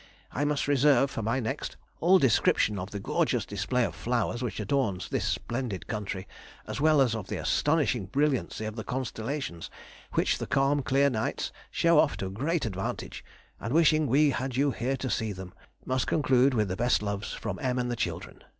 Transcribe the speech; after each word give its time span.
I 0.31 0.45
must 0.45 0.67
reserve 0.67 1.11
for 1.11 1.21
my 1.21 1.39
next 1.39 1.77
all 1.99 2.17
description 2.17 2.79
of 2.79 2.89
the 2.89 2.99
gorgeous 2.99 3.45
display 3.45 3.85
of 3.85 3.93
flowers 3.93 4.41
which 4.41 4.59
adorns 4.59 5.09
this 5.09 5.23
splendid 5.25 5.85
country, 5.85 6.27
as 6.65 6.81
well 6.81 7.01
as 7.01 7.13
of 7.13 7.27
the 7.27 7.37
astonishing 7.37 8.07
brilliancy 8.07 8.65
of 8.65 8.75
the 8.75 8.83
constellations, 8.83 9.69
which 10.13 10.39
the 10.39 10.47
calm, 10.47 10.81
clear 10.81 11.11
nights 11.11 11.51
show 11.69 11.99
off 11.99 12.17
to 12.17 12.31
great 12.31 12.65
advantage; 12.65 13.23
and 13.59 13.75
wishing 13.75 14.07
we 14.07 14.31
had 14.31 14.55
you 14.55 14.71
here 14.71 14.97
to 14.97 15.09
see 15.11 15.33
them, 15.33 15.53
must 15.85 16.07
conclude 16.07 16.55
with 16.55 16.75
best 16.75 17.03
loves 17.03 17.33
from 17.33 17.59
M. 17.61 17.77
and 17.77 17.91
the 17.91 17.95
children. 17.95 18.43